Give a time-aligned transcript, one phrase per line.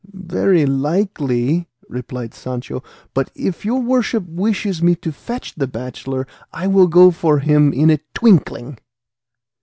[0.13, 2.81] "Very likely," replied Sancho,
[3.13, 7.71] "but if your worship wishes me to fetch the bachelor I will go for him
[7.71, 8.79] in a twinkling."